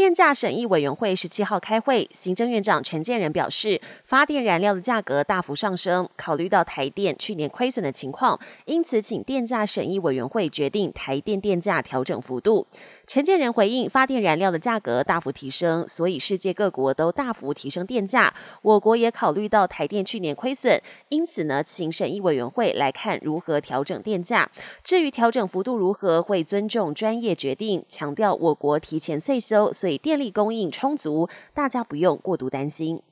[0.00, 12.66] 电价审议委员会十七号开会，行政院长陈建仁表示，发电燃料的价格大幅上升，考虑到台电去年亏损的情况，因此请电价审议委员会决定台电电价调整幅度。
[13.06, 20.80] 陈建仁回应，发电燃料的价格大幅提升，所以世界各国都大幅提升电价，我国也考虑到台电去年亏损，
[21.10, 24.50] 因此呢，请审议委员会来看如何调整电价。
[24.82, 33.02] 至于调整幅度如何，会尊重专业决定，强调我国提前税收，所以电力供应充足，大家不用过度担心。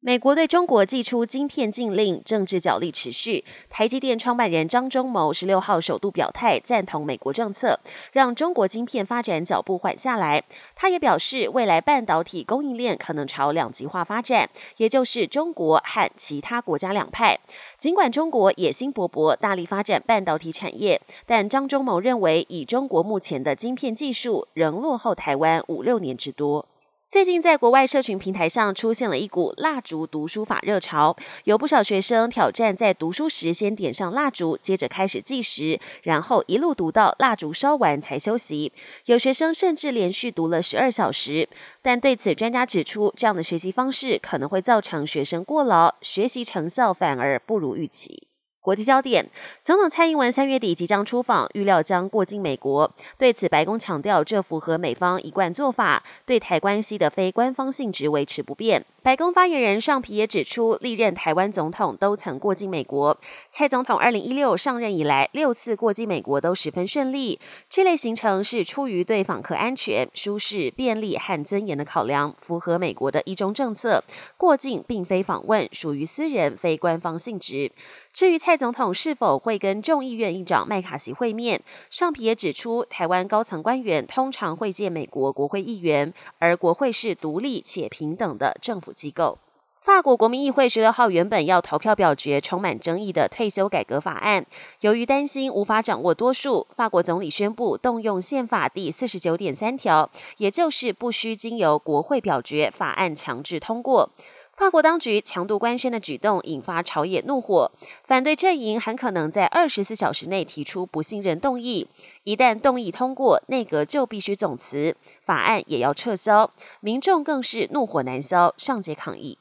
[0.00, 3.44] 美国对中国寄出晶片禁令，政治角力持续。
[3.70, 7.80] 台积电创办人张忠谋十六号首度表态赞同美国政策，
[8.12, 10.44] 让中国晶片发展脚步缓下来。
[10.76, 17.40] 他也表示，未来半导体供应链可能朝两极化发展，也就是中国和其他国家两派。
[17.78, 26.66] 尽管中国野心勃勃，大力发展半导体产业，但张忠谋认为，以中国目前的晶片技术，仍落后台湾五六年之多。
[27.08, 38.72] 最近，在国外社群平台上出现了一股蜡烛读书法热潮，有不少学生挑战在读书时先点上蜡烛，接着开始计时，然后一路读到蜡烛烧完才休息。
[39.04, 41.48] 有学生甚至连续读了十二小时。
[41.80, 48.26] 但对此，专家指出，这样的学习方式可能会造成学生过劳，学习成效反而不如预期。
[48.66, 49.30] 国际焦点，
[49.62, 52.92] 总统蔡英文三月底即将出访，预料将过境美国。
[53.16, 58.84] 对此，白宫强调，这符合美方一贯做法，对台关系的非官方性质维持不变。
[59.04, 63.16] 白宫发言人尚皮也指出，历任台湾总统都曾过境美国。
[63.50, 67.38] 蔡总统二零一六上任以来，六次过境美国都十分顺利。
[67.70, 74.02] 这类行程是出于对访客安全、舒适、便利和尊严的考量，符合美国的一中政策。
[74.36, 77.70] 过境并非访问，属于私人非官方性质。
[78.16, 89.36] 至于蔡总统是否会跟众议院议长麦卡锡会面，尚皮也指出，台湾高层官员通常会见美国国会议员，而国会是独立且平等的政府机构。
[89.82, 94.46] 法国国民议会十六号原本要投票表决充满争议的退休改革法案，
[94.80, 104.08] 由于担心无法掌握多数，法国总理宣布动用宪法第四十九点三条，也就是不需经由国会表决，法案强制通过。
[104.56, 107.70] 法国当局强度关山的举动引发朝野怒火，
[108.04, 111.86] 反对阵营很可能在二十四小时内提出不信任动议。
[112.24, 114.96] 一旦动议通过，内阁就必须总辞，
[115.26, 116.50] 法案也要撤销。
[116.80, 119.36] 民众更是怒火难消，上街抗议。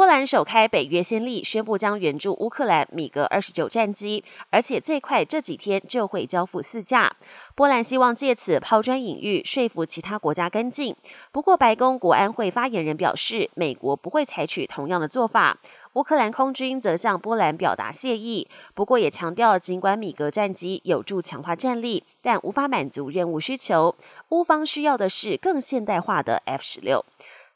[0.00, 7.14] 波兰首开北约先例，宣布将援助乌克兰米格二十九战机，而且最快这几天就会交付四架。
[7.54, 10.96] 波兰希望借此抛砖引玉，说服其他国家跟进。
[11.30, 15.58] 不过，白宫国安会发言人表示，美国不会采取同样的做法。
[15.94, 23.94] 乌克兰空军则向波兰表达谢意，不过也强调，尽管米格战机有助强化战力，但无法满足任务需求。
[24.30, 27.04] 乌方需要的是更现代化的 F 十六。